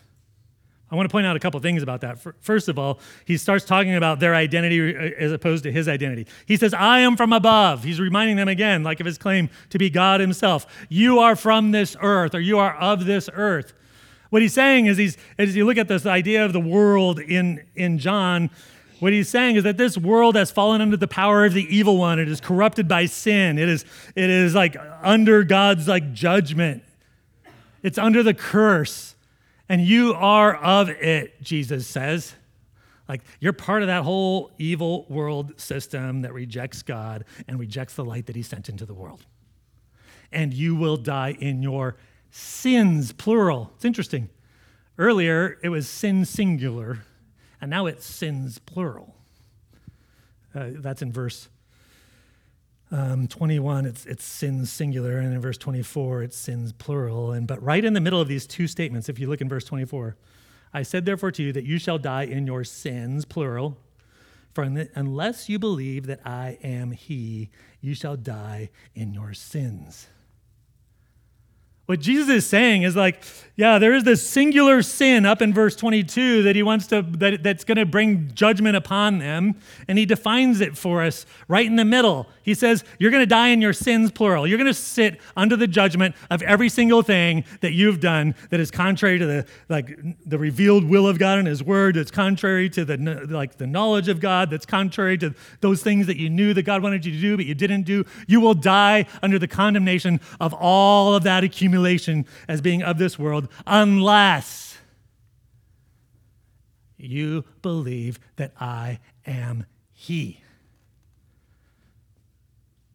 [0.89, 2.17] I want to point out a couple things about that.
[2.39, 6.27] First of all, he starts talking about their identity uh, as opposed to his identity.
[6.45, 7.83] He says, I am from above.
[7.83, 10.65] He's reminding them again, like of his claim to be God himself.
[10.88, 13.73] You are from this earth, or you are of this earth.
[14.29, 17.65] What he's saying is, he's, as you look at this idea of the world in,
[17.75, 18.49] in John,
[18.99, 21.97] what he's saying is that this world has fallen under the power of the evil
[21.97, 22.19] one.
[22.19, 23.59] It is corrupted by sin.
[23.59, 23.85] It is,
[24.15, 26.83] it is like under God's like judgment.
[27.83, 29.15] It's under the curse
[29.69, 32.33] and you are of it, Jesus says.
[33.07, 38.05] Like you're part of that whole evil world system that rejects God and rejects the
[38.05, 39.25] light that He sent into the world.
[40.31, 41.95] And you will die in your
[42.31, 43.71] sins, plural.
[43.75, 44.29] It's interesting.
[44.97, 46.99] Earlier, it was sin singular,
[47.61, 49.15] and now it's sins, plural.
[50.55, 51.49] Uh, that's in verse
[52.89, 57.33] um, 21, it's, it's sins singular, and in verse 24, it's sins plural.
[57.33, 59.65] And but right in the middle of these two statements, if you look in verse
[59.65, 60.15] 24,
[60.73, 63.77] I said therefore to you that you shall die in your sins, plural.
[64.53, 67.49] For unless you believe that I am He,
[67.81, 70.07] you shall die in your sins.
[71.88, 73.23] What Jesus is saying is like,
[73.56, 77.41] yeah, there is this singular sin up in verse 22 that he wants to, that,
[77.41, 79.56] that's going to bring judgment upon them.
[79.88, 82.28] And he defines it for us right in the middle.
[82.43, 84.45] He says, You're going to die in your sins, plural.
[84.45, 88.60] You're going to sit under the judgment of every single thing that you've done that
[88.60, 92.69] is contrary to the, like, the revealed will of God and his word, that's contrary
[92.71, 92.97] to the,
[93.30, 96.84] like, the knowledge of God, that's contrary to those things that you knew that God
[96.84, 98.06] wanted you to do, but you didn't do.
[98.28, 101.76] You will die under the condemnation of all of that accumulation
[102.47, 104.77] as being of this world unless
[106.97, 110.41] you believe that I am He.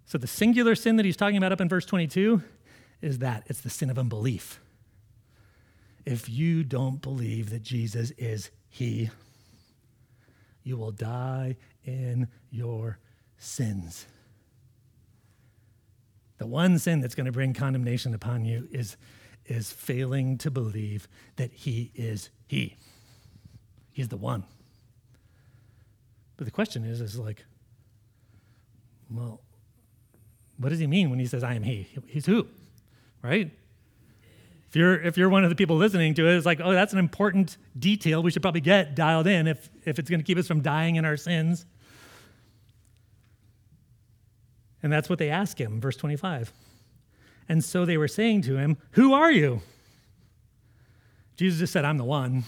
[0.07, 2.43] So, the singular sin that he's talking about up in verse 22
[3.01, 4.61] is that it's the sin of unbelief.
[6.05, 9.09] If you don't believe that Jesus is He,
[10.65, 12.99] you will die in your
[13.39, 14.07] sins.
[16.43, 18.97] The one sin that's going to bring condemnation upon you is,
[19.47, 22.75] is failing to believe that He is He.
[23.93, 24.43] He's the one.
[26.37, 27.45] But the question is, is like,
[29.09, 29.41] well,
[30.57, 31.87] what does he mean when he says, I am He?
[32.09, 32.49] He's who?
[33.23, 33.53] Right?
[34.69, 36.93] If you're, if you're one of the people listening to it, it's like, oh, that's
[36.93, 40.39] an important detail we should probably get dialed in if, if it's going to keep
[40.39, 41.67] us from dying in our sins.
[44.83, 46.53] And that's what they ask him, verse 25.
[47.49, 49.63] And so they were saying to him, Who are you?
[51.37, 52.45] Jesus just said, I'm the one.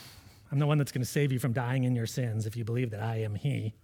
[0.54, 2.64] I'm the one that's going to save you from dying in your sins if you
[2.64, 3.74] believe that I am He.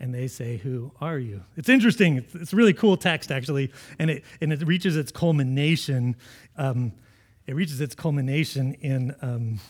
[0.00, 1.44] And they say, Who are you?
[1.56, 2.24] It's interesting.
[2.34, 3.72] It's a really cool text, actually.
[3.98, 6.14] And it, and it reaches its culmination.
[6.56, 6.92] Um,
[7.46, 9.60] it reaches its culmination in um,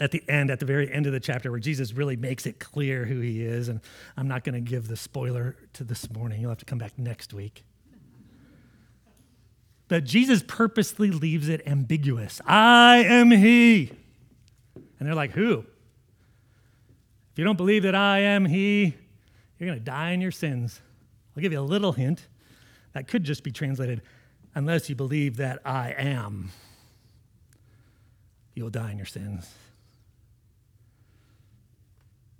[0.00, 2.58] at the end, at the very end of the chapter, where Jesus really makes it
[2.58, 3.68] clear who he is.
[3.68, 3.80] And
[4.16, 6.40] I'm not going to give the spoiler to this morning.
[6.40, 7.64] You'll have to come back next week.
[9.88, 12.40] But Jesus purposely leaves it ambiguous.
[12.46, 13.92] I am he.
[14.74, 15.64] And they're like, who?
[17.32, 18.94] If you don't believe that I am he,
[19.58, 20.80] you're going to die in your sins.
[21.36, 22.26] I'll give you a little hint.
[22.94, 24.02] That could just be translated,
[24.54, 26.50] unless you believe that I am,
[28.54, 29.50] you'll die in your sins.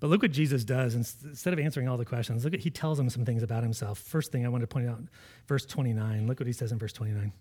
[0.03, 0.97] But look what Jesus does.
[0.97, 4.01] Instead of answering all the questions, look at he tells them some things about himself.
[4.01, 5.01] First thing I want to point out,
[5.47, 6.27] verse 29.
[6.27, 7.33] Look what he says in verse 29.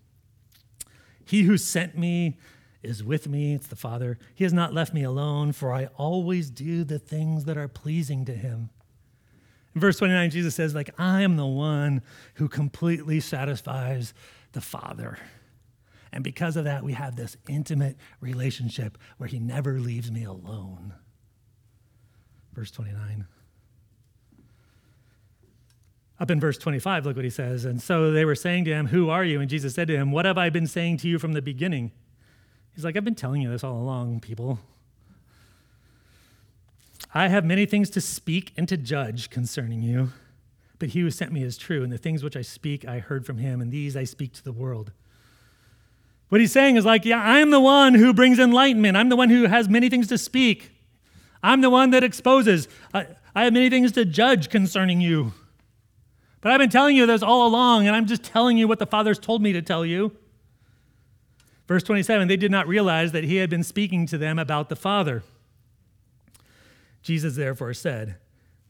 [1.24, 2.38] He who sent me
[2.80, 3.54] is with me.
[3.54, 4.16] It's the Father.
[4.32, 8.24] He has not left me alone, for I always do the things that are pleasing
[8.26, 8.70] to him.
[9.74, 12.00] In verse 29, Jesus says, like, I am the one
[12.34, 14.14] who completely satisfies
[14.52, 15.18] the Father.
[16.12, 20.94] And because of that, we have this intimate relationship where he never leaves me alone
[22.52, 23.26] verse 29.
[26.20, 27.64] Up in verse 25, look what he says.
[27.64, 29.40] And so they were saying to him, Who are you?
[29.40, 31.90] And Jesus said to him, What have I been saying to you from the beginning?
[32.74, 34.60] He's like, I've been telling you this all along, people.
[37.14, 40.12] I have many things to speak and to judge concerning you,
[40.78, 43.26] but he who sent me is true, and the things which I speak I heard
[43.26, 44.92] from him, and these I speak to the world.
[46.30, 48.96] What he's saying is like, yeah, I'm the one who brings enlightenment.
[48.96, 50.70] I'm the one who has many things to speak.
[51.42, 52.68] I'm the one that exposes.
[52.94, 55.32] I, I have many things to judge concerning you.
[56.40, 58.86] But I've been telling you this all along, and I'm just telling you what the
[58.86, 60.16] Father's told me to tell you.
[61.68, 64.76] Verse 27 they did not realize that he had been speaking to them about the
[64.76, 65.22] Father.
[67.02, 68.16] Jesus therefore said,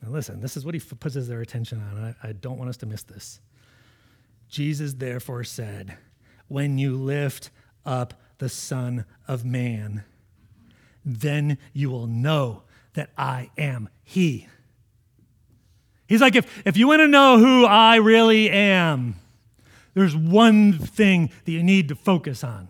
[0.02, 2.14] Now listen, this is what he puts their attention on.
[2.22, 3.40] I, I don't want us to miss this.
[4.48, 5.96] Jesus therefore said,
[6.48, 7.50] When you lift
[7.86, 10.04] up the Son of Man,
[11.04, 12.62] then you will know
[12.94, 14.48] that I am He.
[16.06, 19.16] He's like, if, if you want to know who I really am,
[19.94, 22.68] there's one thing that you need to focus on.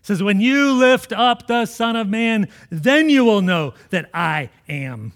[0.00, 4.10] It says, When you lift up the Son of Man, then you will know that
[4.12, 5.12] I am.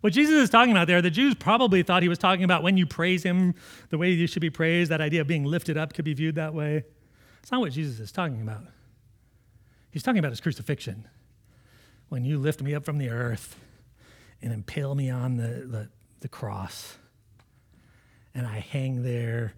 [0.00, 2.76] What Jesus is talking about there, the Jews probably thought he was talking about when
[2.76, 3.54] you praise him,
[3.90, 6.36] the way you should be praised, that idea of being lifted up could be viewed
[6.36, 6.84] that way.
[7.42, 8.62] It's not what Jesus is talking about.
[9.90, 11.08] He's talking about his crucifixion.
[12.08, 13.56] When you lift me up from the earth
[14.42, 15.88] and impale me on the, the,
[16.20, 16.96] the cross,
[18.34, 19.54] and I hang there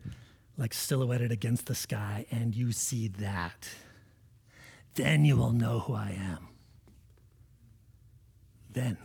[0.57, 3.69] like silhouetted against the sky, and you see that,
[4.95, 6.49] then you will know who I am.
[8.71, 8.99] Then.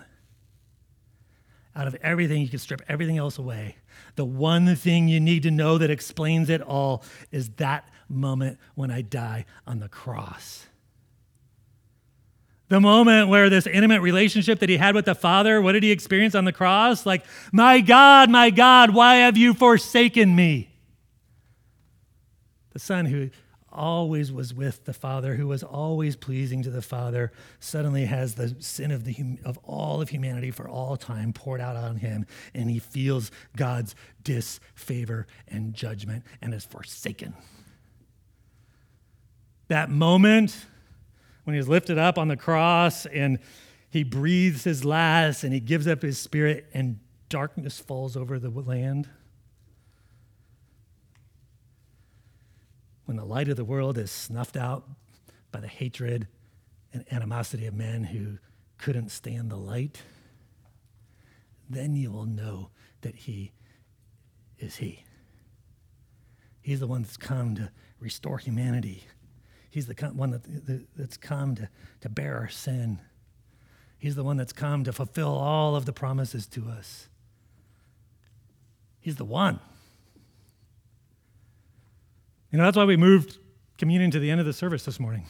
[1.75, 3.77] Out of everything, you can strip everything else away.
[4.15, 8.89] The one thing you need to know that explains it all is that moment when
[8.89, 10.67] I die on the cross.
[12.69, 15.91] The moment where this intimate relationship that he had with the Father, what did he
[15.91, 17.05] experience on the cross?
[17.05, 20.69] Like, my God, my God, why have you forsaken me?
[22.73, 23.29] The Son who
[23.71, 28.55] always was with the Father, who was always pleasing to the Father, suddenly has the
[28.59, 29.15] sin of, the,
[29.45, 33.95] of all of humanity for all time poured out on him, and he feels God's
[34.23, 37.33] disfavor and judgment and is forsaken.
[39.69, 40.65] That moment
[41.47, 43.39] when he's lifted up on the cross and
[43.89, 48.49] he breathes his last and he gives up his spirit, and darkness falls over the
[48.49, 49.07] land.
[53.07, 54.85] when the light of the world is snuffed out
[55.49, 56.27] by the hatred
[56.91, 58.37] and animosity of men who
[58.77, 60.01] couldn't stand the light,
[61.69, 62.69] then you will know
[63.01, 63.53] that He
[64.59, 65.05] is He.
[66.61, 69.05] He's the one that's come to restore humanity.
[69.69, 71.69] He's the one that, that's come to,
[72.01, 72.99] to bear our sin.
[73.97, 77.09] He's the one that's come to fulfill all of the promises to us.
[78.99, 79.59] He's the one.
[82.51, 83.37] You know, that's why we moved
[83.77, 85.25] communion to the end of the service this morning.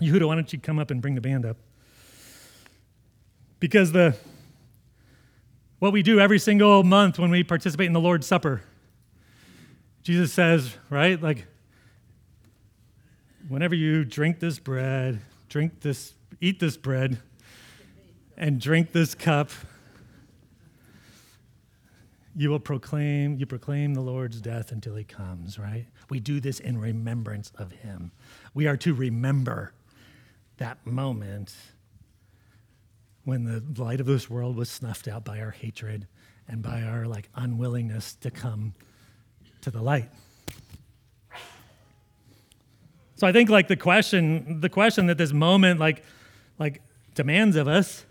[0.00, 1.56] Yehuda, why don't you come up and bring the band up?
[3.60, 4.16] Because the
[5.78, 8.62] what we do every single month when we participate in the Lord's Supper,
[10.04, 11.20] Jesus says, right?
[11.20, 11.46] Like,
[13.48, 17.20] whenever you drink this bread, drink this, eat this bread,
[18.36, 19.50] and drink this cup,
[22.34, 25.86] you will proclaim, you proclaim the Lord's death until he comes, right?
[26.08, 28.12] We do this in remembrance of him.
[28.54, 29.72] We are to remember
[30.56, 31.54] that moment
[33.24, 36.06] when the light of this world was snuffed out by our hatred
[36.48, 38.74] and by our like unwillingness to come
[39.60, 40.10] to the light.
[43.22, 46.02] So I think like the question, the question that this moment like
[46.58, 46.82] like
[47.14, 48.04] demands of us,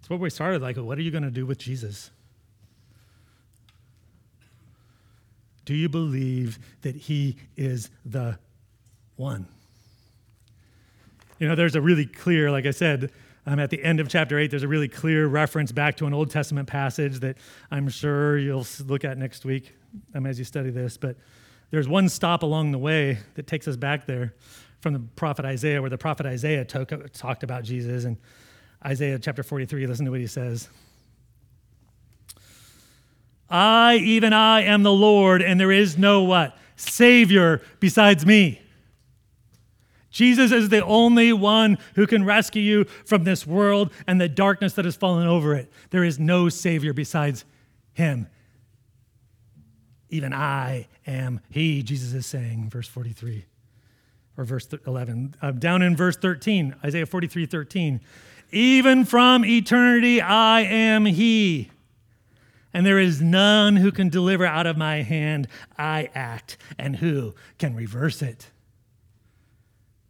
[0.00, 2.10] it's what we started like, what are you going to do with Jesus?
[5.66, 8.40] Do you believe that he is the
[9.14, 9.46] one?
[11.38, 13.12] You know, there's a really clear, like I said,
[13.46, 16.12] um, at the end of chapter 8, there's a really clear reference back to an
[16.12, 17.36] Old Testament passage that
[17.70, 19.76] I'm sure you'll look at next week
[20.12, 20.96] um, as you study this.
[20.96, 21.14] But
[21.70, 24.34] there's one stop along the way that takes us back there
[24.80, 28.04] from the prophet Isaiah, where the prophet Isaiah talk, talked about Jesus.
[28.04, 28.16] And
[28.84, 30.68] Isaiah chapter 43, listen to what he says.
[33.50, 36.56] I, even I, am the Lord, and there is no what?
[36.76, 38.60] Savior besides me.
[40.10, 44.74] Jesus is the only one who can rescue you from this world and the darkness
[44.74, 45.70] that has fallen over it.
[45.90, 47.44] There is no Savior besides
[47.92, 48.26] Him.
[50.10, 53.44] Even I am He, Jesus is saying, verse 43
[54.36, 55.34] or verse 11.
[55.42, 58.00] Uh, down in verse 13, Isaiah 43 13.
[58.50, 61.70] Even from eternity I am He
[62.72, 65.48] and there is none who can deliver out of my hand.
[65.76, 68.50] I act, and who can reverse it?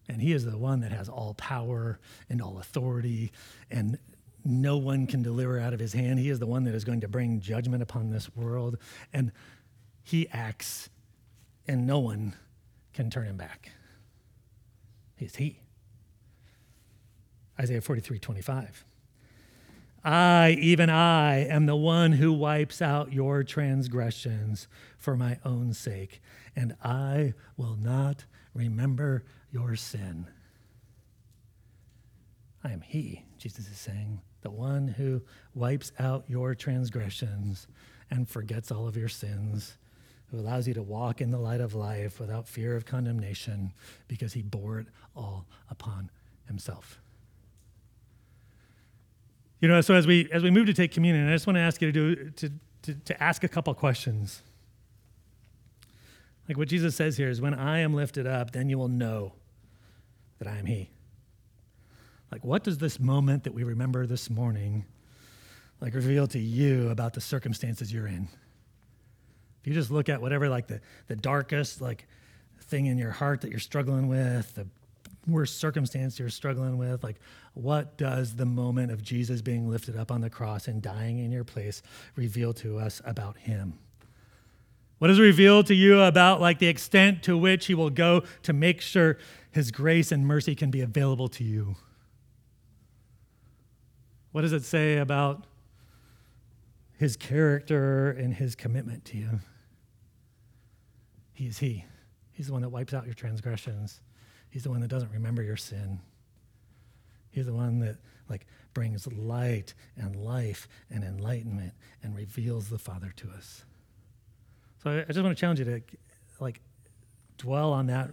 [0.09, 3.33] And he is the one that has all power and all authority,
[3.71, 3.99] and
[4.45, 6.19] no one can deliver out of his hand.
[6.19, 8.79] He is the one that is going to bring judgment upon this world.
[9.13, 9.33] And
[10.09, 10.89] he acts,
[11.67, 12.35] and no one
[12.95, 13.73] can turn him back.
[15.17, 15.61] He's he.
[17.61, 18.87] Isaiah 43 25.
[20.03, 26.23] I, even I, am the one who wipes out your transgressions for my own sake,
[26.57, 30.27] and I will not remember your sin.
[32.65, 35.21] I am He, Jesus is saying, the one who
[35.55, 37.67] wipes out your transgressions
[38.11, 39.77] and forgets all of your sins,
[40.31, 43.73] who allows you to walk in the light of life without fear of condemnation
[44.09, 46.11] because He bore it all upon
[46.47, 47.01] Himself.
[49.61, 51.61] You know, so as we as we move to take communion, I just want to
[51.61, 52.51] ask you to do to,
[52.83, 54.43] to, to ask a couple questions.
[56.49, 59.33] Like what Jesus says here is when I am lifted up, then you will know
[60.39, 60.91] that I am He.
[62.31, 64.85] Like, what does this moment that we remember this morning
[65.81, 68.29] like reveal to you about the circumstances you're in?
[69.69, 72.07] You just look at whatever like the, the darkest like
[72.63, 74.67] thing in your heart that you're struggling with, the
[75.27, 77.17] worst circumstance you're struggling with, like
[77.53, 81.31] what does the moment of Jesus being lifted up on the cross and dying in
[81.31, 81.83] your place
[82.17, 83.79] reveal to us about him?
[85.01, 88.23] What does it reveal to you about like the extent to which he will go
[88.45, 89.19] to make sure
[89.51, 91.77] his grace and mercy can be available to you?
[94.33, 95.47] What does it say about
[96.97, 99.41] his character and his commitment to you?
[101.39, 101.85] He is he.
[102.33, 104.01] He's the one that wipes out your transgressions.
[104.51, 106.01] He's the one that doesn't remember your sin.
[107.31, 113.13] He's the one that like brings light and life and enlightenment and reveals the Father
[113.19, 113.65] to us.
[114.83, 115.81] So I, just want to challenge you to
[116.41, 116.61] like
[117.37, 118.11] dwell on that,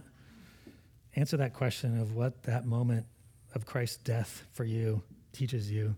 [1.16, 3.06] answer that question of what that moment
[3.56, 5.02] of Christ's death for you
[5.32, 5.96] teaches you, and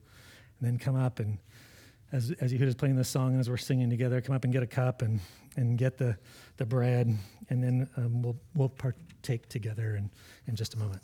[0.62, 1.37] then come up and
[2.11, 4.62] as as Yehuda's playing this song and as we're singing together, come up and get
[4.62, 5.20] a cup and
[5.59, 6.17] and get the
[6.57, 7.17] the bread,
[7.51, 10.11] and then um, we'll we'll partake together in
[10.47, 11.03] in just a moment.